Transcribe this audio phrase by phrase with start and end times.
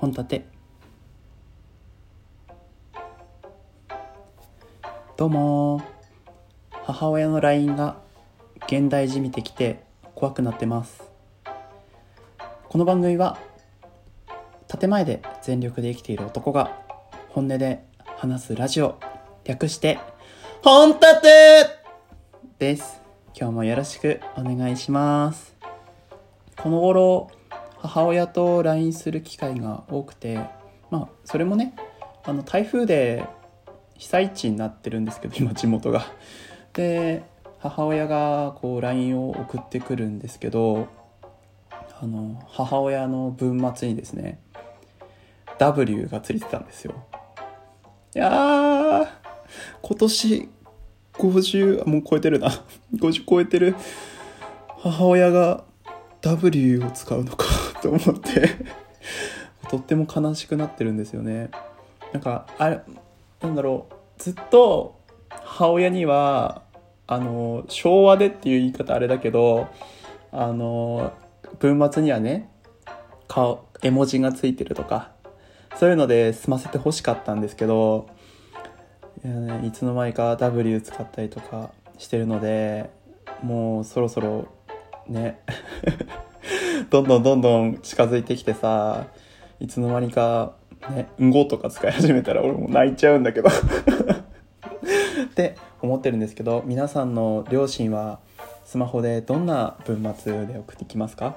[0.00, 0.46] 本立て。
[5.16, 5.82] どうも。
[6.70, 7.96] 母親の LINE が
[8.68, 9.82] 現代じみてきて
[10.14, 11.02] 怖くなってます。
[12.68, 13.38] この番組は
[14.68, 16.80] 建前で全力で生きている男が
[17.30, 19.00] 本音で話すラジオ
[19.42, 19.98] 略して
[20.62, 21.28] 本立て
[22.60, 23.00] です。
[23.34, 25.56] 今日もよろしくお願いします。
[26.56, 27.32] この頃
[27.80, 30.40] 母親と LINE する機会が多くて
[30.90, 31.74] まあそれもね
[32.24, 33.24] あの台風で
[33.96, 36.04] 被災地になってるんですけど今地元が。
[36.72, 37.22] で
[37.58, 40.86] 母親がこう LINE を送ってくるんですけど
[42.00, 44.40] あの母親の文末にですね
[45.58, 46.94] W がついてたんですよ。
[48.14, 49.08] いやー
[49.82, 50.48] 今年
[51.14, 52.48] 50もう超えてるな
[52.94, 53.74] 50超えてる
[54.78, 55.64] 母親が
[56.20, 57.46] W を使うのか
[57.82, 58.88] と思って。
[59.68, 61.50] とっても悲しくなってるんですよね。
[62.12, 62.80] なんかあれ
[63.40, 63.94] なんだろう。
[64.22, 64.98] ずっと
[65.30, 66.62] 母親には
[67.06, 69.68] あの昭和でっていう言い方あれだけど
[70.32, 71.12] あの
[71.60, 72.50] 文末にはね
[73.28, 75.12] 顔絵文字がついてるとか
[75.76, 78.08] そういうので済ませてほしかったんですけど
[79.24, 82.90] いや、ね、いつの間にか W 使ったりとかしてるので
[83.42, 84.48] もうそろそろ
[85.06, 85.40] ね。
[86.90, 89.06] どんどんどんどん近づいてきてさ
[89.60, 90.54] いつの間にか
[90.90, 93.48] ね「んご」とか使い始めたら俺も泣いちゃうんだけど。
[95.18, 98.18] って思ってるんですけど皆さんの両親は
[98.64, 101.36] スマホでどんな文末で送ってきますか？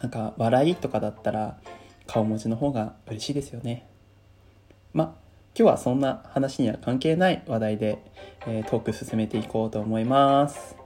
[0.00, 1.58] なんか笑いとかだったら
[2.06, 3.88] 顔文字の方が嬉しいですよね。
[4.92, 5.16] ま
[5.58, 7.98] 今日はそんな話には関係ない話題で、
[8.46, 10.76] えー、トーク進めていこうと思います。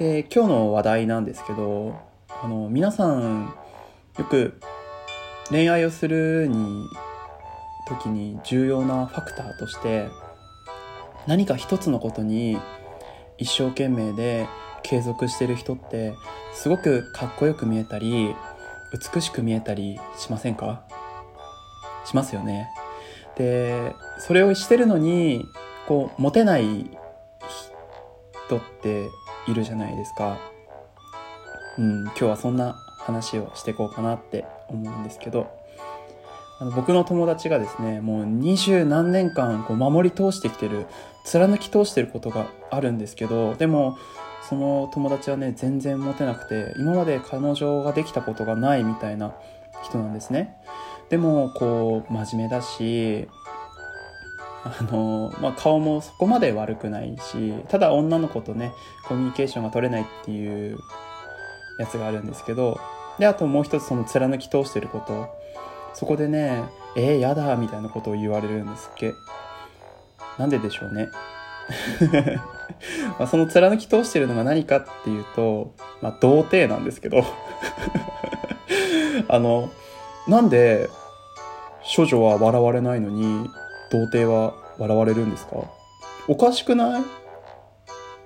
[0.00, 1.94] で今日の話題なんですけど
[2.42, 3.54] あの皆さん
[4.16, 4.58] よく
[5.50, 6.86] 恋愛をするに
[7.86, 10.08] 時に重要なファクターとして
[11.26, 12.56] 何か一つのことに
[13.36, 14.48] 一生懸命で
[14.82, 16.14] 継続してる人って
[16.54, 18.34] すごくかっこよく見えたり
[19.14, 20.82] 美しく見えたりしませんか？
[22.06, 22.70] しますよね。
[23.36, 25.44] でそれをしてるのに
[25.86, 26.90] こうモテない
[28.46, 29.08] 人って
[29.50, 30.38] いるじゃないですか。
[31.78, 35.50] うん、今日はそんな話をしていこうかなって思うんですけど、
[36.60, 40.86] あの僕の友達がですね、もう二十何年間こう守り通してきてる、
[41.24, 43.96] 貫き通してることがあるんですけど、でも、
[44.48, 49.34] その友達はね、全然モテなくて、今まで彼女ができたことがないみたいな
[49.82, 50.56] 人なんですね。
[51.08, 53.28] でも、こう、真面目だし、
[54.62, 58.72] あの、まあ、顔もそこまで悪くないし、ただ女の子とね、
[59.06, 60.78] コミュニケーションが取れないっていう
[61.78, 62.78] やつがあるんですけど、
[63.18, 65.28] で、あともう一つその貫き通してること。
[65.94, 66.62] そこでね、
[66.96, 69.14] えー、やだ、みたいなことを言われるんですっけ。
[70.38, 71.08] なんででしょうね。
[73.18, 77.24] まあその貫き通してるのが何かっていうと、まあ、童貞なんですけど
[79.28, 79.70] あの、
[80.26, 80.88] なんで、
[81.96, 83.50] 処女は笑われないのに、
[83.90, 85.56] 童貞は笑われるんですか？
[86.28, 87.02] おかしくない？
[87.02, 87.04] っ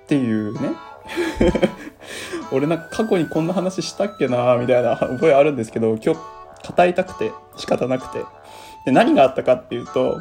[0.07, 0.69] ていうね
[2.51, 6.19] 俺なんか過去にこんな話したっけなみたいな 覚えあるんですけど、今日
[6.75, 8.23] 語りたくて仕方なくて。
[8.85, 10.19] で、何があったかっていうと、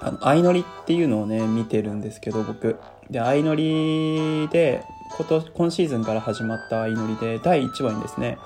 [0.00, 2.76] あの、相乗りっていうのをね、見てるんですけど、僕。
[3.10, 4.84] で、相乗りで、
[5.18, 8.38] 今今シーズンから始まった相乗りで、第1話にですね、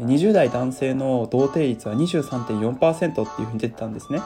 [0.00, 4.20] 20代男性の童貞率は23.4%っていうふうに出てたんですね。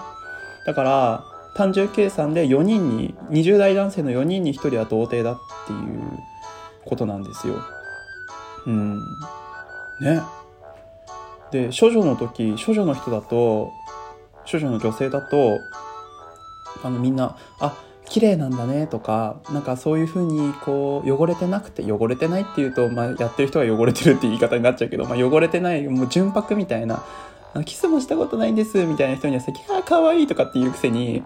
[0.67, 1.25] だから、
[1.55, 6.03] 単純計算で4人に、20代男性の4人に1人は童貞だっていう
[6.85, 7.55] ことなんですよ。
[8.67, 8.99] うん。
[10.01, 10.23] ね。
[11.51, 13.71] で、処女の時、処女の人だと、
[14.51, 15.59] 処女の女性だと、
[16.83, 17.77] あのみんな、あ、
[18.07, 27.03] 綺麗なんだねとか、なんかそういう風にこう汚れてなくて、汚れてないっていうと、まあやってる人が汚れてるって言い方になっちゃうけど、まあ汚れてない、もう純白みたいな、
[27.65, 31.23] キスもしたことないんですみたいな人にはさ、キャーかわいいとかっていうくせに、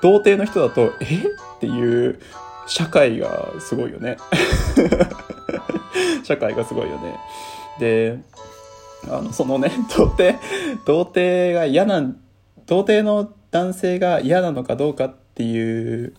[0.00, 1.16] 童貞の人だと、え？
[1.16, 2.20] っていう
[2.66, 4.16] 社会がすごいよね。
[6.22, 7.18] 社会がすごいよね。
[7.78, 8.18] で、
[9.08, 10.38] あの、そのね、 童貞、
[10.86, 12.00] 童貞が嫌な、
[12.66, 16.14] 童貞の男性が嫌なのかどうかっていう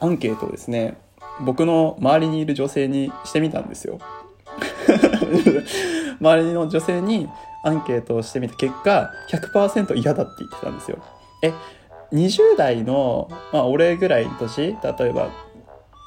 [0.00, 0.96] アンケートをですね、
[1.40, 3.98] 僕の周りにいる女性にしてみたんですよ。
[6.20, 7.28] 周りの女性に
[7.64, 10.98] アンケートをしてみた結果、100%嫌だって言ってたんですよ。
[11.42, 11.52] え、
[12.12, 15.28] 20代の、まあ、俺ぐらいの年、例えば、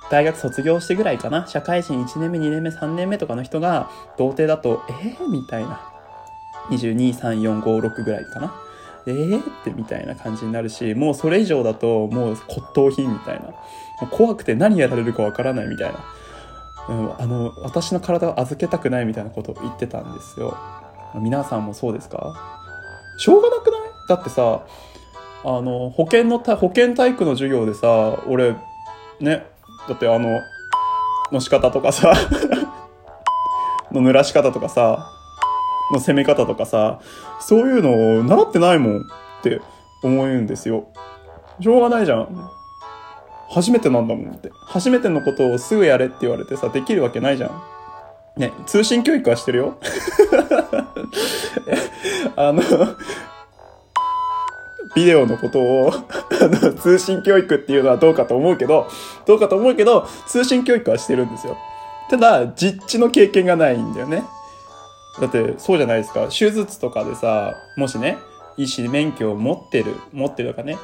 [0.09, 5.79] 大学卒業してぐらいかな社会人1年目2年目3年目とかの人が童貞だとえー、みたいな。
[6.69, 8.53] 223456ぐらいかな。
[9.07, 14.07] えーってみたいな感じになるしもうそれ以上だともう骨董品みたいな。
[14.11, 15.99] 怖くて何やられるかわからないみたいな、
[17.19, 20.57] あの私の体を預けたくないみたいなことを言ってたんですよ。
[21.15, 22.33] 皆さんもそうですか？
[23.17, 23.81] しょうがなくない？
[24.09, 24.61] だってさ
[25.43, 28.55] あの保険の保健体育の授業でさ俺
[29.19, 29.45] ね
[29.87, 30.39] だってあの
[31.31, 32.13] の仕方とかさ
[33.91, 35.09] の濡らし方とかさ
[35.91, 36.99] の攻め方とかさ
[37.39, 39.01] そういうのを習ってないもんっ
[39.43, 39.61] て
[40.03, 40.85] 思うんですよ。
[41.59, 42.49] しょうがないじゃん。
[43.49, 44.49] 初めてなんだもんって。
[44.67, 47.51] 初めてのことをすぐやれって言われてさできるわけないじゃん。
[48.37, 49.77] ね通信教育はしてるよ
[52.35, 52.61] あの
[54.95, 55.93] ビデオのことを、
[56.81, 58.89] 通信教育っていうのはどうかと思うけど、
[59.25, 61.57] どうかと思うけど、通信教育はしてるんですよ。
[62.09, 64.23] ただ、実地の経験がないんだよね。
[65.19, 66.27] だって、そうじゃないですか。
[66.27, 68.17] 手術とかでさ、もしね、
[68.57, 70.77] 医師免許を持ってる、持ってるとかね、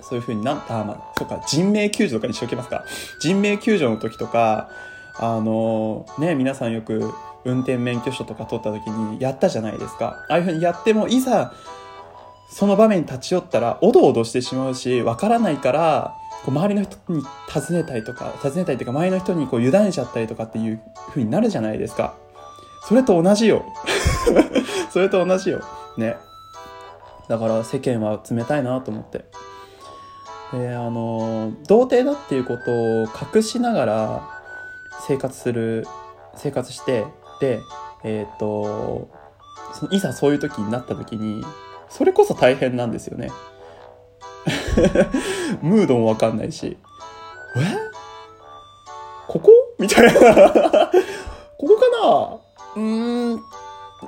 [0.00, 2.84] そういう風になった、まあ、そうか、人命救助とかにしておきますか。
[3.20, 4.70] 人命救助の時とか、
[5.18, 7.12] あの、ね、皆さんよく
[7.44, 10.24] 運転免許証とか取った時にやったじゃないですか。
[10.28, 11.52] ああいう風にやっても、いざ、
[12.50, 16.14] その場面に立ち寄ったら、おどおどしてしまうし、わからないから、
[16.44, 22.14] こう周りの人に尋ねたりとか、尋ねたりとか、周りの人にこう委ねちゃったりとかっていう風になるじゃないですか。
[22.86, 23.64] それと同じよ。
[24.90, 25.60] それと同じよ。
[25.96, 26.16] ね。
[27.28, 29.24] だから世間は冷たいなと思って。
[30.52, 34.31] で、あの、童貞だっていうことを隠しながら
[35.06, 35.86] 生活する、
[36.36, 37.04] 生活して、
[37.40, 37.60] で、
[38.04, 39.08] えっ、ー、と、
[39.74, 41.44] そのいざそういう時になった時に、
[41.88, 43.30] それこそ大変なんですよね。
[45.62, 46.76] ムードもわかんないし、
[47.56, 47.60] え？
[49.28, 49.50] ここ？
[49.78, 50.20] みたいな。
[51.58, 52.38] ここかな？
[52.76, 53.40] うーん、う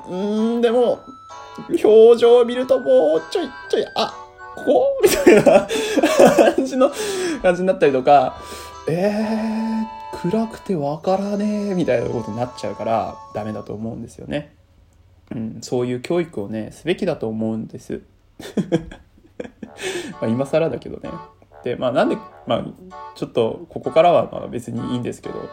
[0.08, 1.00] ーん、でも、
[1.68, 4.14] 表情を見るともうちょいちょい、あ、
[4.56, 5.00] ここ？
[5.02, 5.66] みたいな
[6.54, 6.90] 感じの、
[7.42, 8.36] 感じになったりとか、
[8.88, 14.54] えー、暗くてわからねえ、みたいなことになっちゃうから、ダメだと思うんですよね。
[15.32, 18.02] うん、そういう教育をねすべきだと思うんです
[20.20, 21.10] ま今更だけどね
[21.62, 22.64] でまあなんでまあ
[23.14, 25.48] ちょっとここからはまあ別にいいんですけど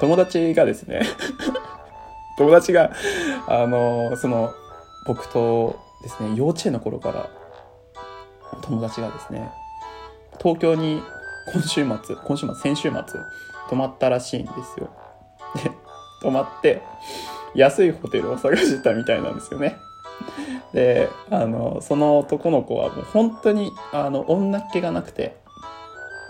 [0.00, 1.02] 友達がですね
[2.38, 2.92] 友達が
[3.46, 4.52] あのその
[5.06, 7.28] 僕とですね幼稚園の頃から
[8.62, 9.50] 友達がですね
[10.40, 11.02] 東京に
[11.52, 13.20] 今週末今週末先週末
[13.72, 14.90] 泊まったらしいんですよ
[15.64, 15.70] で
[16.20, 16.82] 泊まって
[17.54, 19.76] 安いホテルを探してたみたいなんですよね。
[20.72, 25.36] で、あの、その男の子はもう本当に、あの、女っ気がなくて、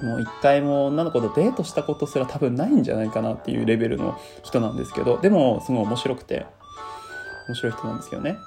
[0.01, 6.47] もう一回も女の子とデートしたことすら多分ないんじゃないかなっていうレベルの人なんですけど、でもすごい面白くて、
[7.49, 8.39] 面白い人なんですけどね。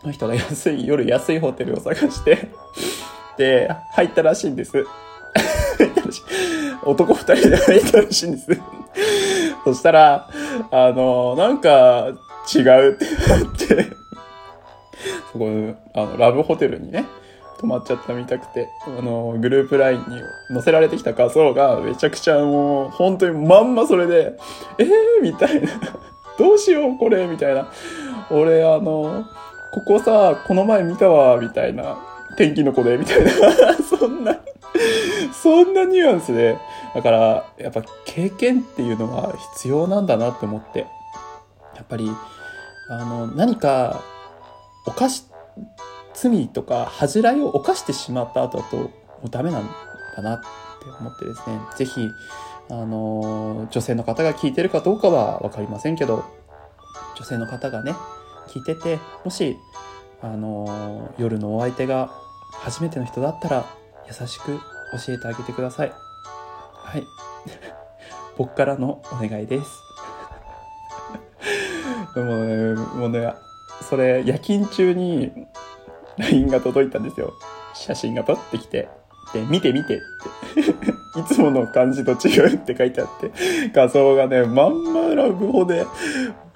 [0.00, 2.48] その人が安い、夜安いホテルを探して
[3.36, 4.84] で、入ったらしいんです。
[6.86, 8.48] 男二人で入ったらしいんです
[9.64, 10.30] そしたら、
[10.70, 12.12] あの、なんか
[12.54, 13.96] 違うってなって
[15.32, 17.04] そこ、あの、ラブホテルにね、
[17.58, 20.20] 泊まっちゃったみたくて、あの、グループ LINE に
[20.52, 24.38] 載せられてきた画像がめちゃくちゃもう、本当にまんまそれで、
[24.78, 24.88] えー
[25.22, 25.68] みたいな。
[26.38, 27.68] どうしようこれみたいな。
[28.30, 29.26] 俺、あの、
[29.72, 31.96] ここさ、この前見たわ、みたいな。
[32.36, 33.30] 天気の子で、みたいな。
[33.82, 34.36] そんな、
[35.32, 36.58] そんなニュアンスで、
[36.96, 40.86] だから、やっぱ経験っていうのは必要なんだなって思って。
[41.74, 42.10] やっぱり、
[42.88, 44.02] あの、何か、
[44.86, 45.24] 犯し、
[46.14, 48.90] 罪とか恥じらいを犯してしまった後だと、も
[49.26, 49.68] うダメなん
[50.16, 50.46] だなって
[50.98, 52.08] 思ってですね、ぜひ、
[52.70, 56.24] あの、女性の方が聞いてるかどうかはわかりませんけど、
[57.14, 57.94] 女性の方がね、
[58.48, 59.58] 聞いてて、もし、
[60.22, 62.10] あの、夜のお相手が
[62.52, 63.66] 初めての人だったら、
[64.08, 64.58] 優しく
[65.06, 66.05] 教えてあげてください。
[66.86, 67.06] はい。
[68.36, 69.82] 僕からのお願いです。
[72.14, 73.34] でもね、もうね、
[73.82, 75.32] それ夜勤中に
[76.16, 77.34] LINE が届いたんですよ。
[77.74, 78.88] 写真が撮ってきて。
[79.34, 79.98] で、見て見てっ
[80.54, 80.60] て。
[81.20, 83.32] いつもの感じと違うって書いてあって、
[83.72, 85.84] 画像がね、まんまラブホで、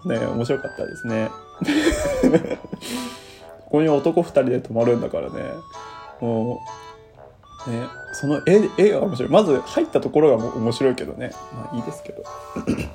[0.04, 1.28] ね、面白かったですね。
[3.64, 5.42] ここに男二人で泊まるんだからね、
[6.20, 6.58] もう、
[7.67, 9.31] ね、その絵、絵が面白い。
[9.31, 11.33] まず入ったところが面白いけどね。
[11.55, 12.25] まあいいですけど。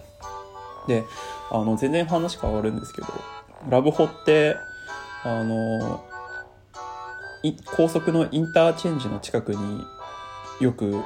[0.87, 1.03] で、
[1.51, 3.07] あの、全然話変わるんですけど、
[3.69, 4.57] ラブホって、
[5.23, 6.03] あの、
[7.75, 9.83] 高速のインターチェンジの近くに
[10.59, 10.99] よく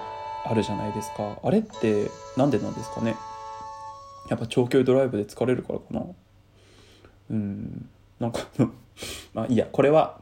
[0.46, 3.16] あるじゃないですかあれってなんでなんですかね？
[4.30, 6.06] やっぱ長距離ドライブで疲れるからかな
[7.32, 7.90] うん
[8.20, 8.42] なんか
[9.34, 10.20] まあいいやこれは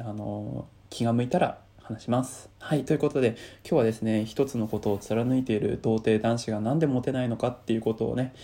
[0.00, 2.50] あの気が向いたら話します。
[2.58, 8.34] はい、ということで今日はですね一つのことを貫いている童貞男子が何でモテないのかっていうことをね、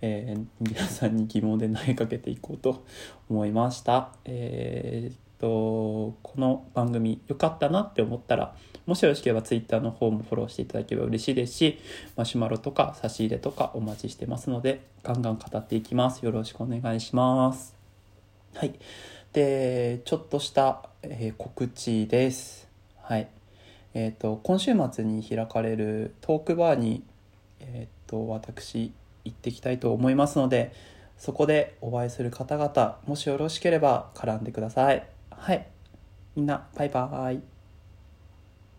[0.00, 2.84] えー、皆さんに疑問で投げかけていこうと
[3.28, 4.10] 思いました。
[4.24, 8.54] えー、っとこの番組良かったなって思ったら
[8.86, 11.78] もしよろしければ Twitter の方もフォローしていただければ嬉しいですし
[12.16, 16.24] マシュマロとか差し入れとかお待ちしてますのでガンガン語っていきます。
[16.24, 17.74] よろしくお願いします。
[18.54, 18.74] はい。
[19.34, 22.68] で、ちょっとした、えー、告知です。
[23.06, 23.28] はい。
[23.92, 27.04] えっ、ー、と、今週末に開かれるトークバーに、
[27.60, 28.94] えっ、ー、と、私、
[29.26, 30.72] 行ってきたいと思いますので、
[31.18, 35.06] そこでお会いする方々、もしよろしければ絡んでください。
[35.30, 35.66] はい。
[36.34, 37.53] みんな、バイバーイ。